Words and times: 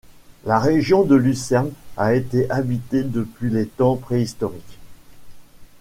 La 0.45 0.57
région 0.59 1.03
de 1.03 1.13
Lucerne 1.13 1.69
a 1.95 2.15
été 2.15 2.49
habitée 2.49 3.03
depuis 3.03 3.51
les 3.51 3.67
temps 3.67 3.97
préhistoriques. 3.97 4.79